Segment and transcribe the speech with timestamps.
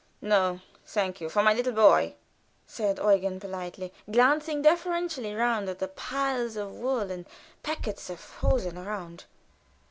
[0.23, 2.15] "No, thank you; for my little boy,"
[2.65, 7.27] says Eugen, politely, glancing deferentially round at the piles of wool and
[7.61, 9.25] packets of hosen around.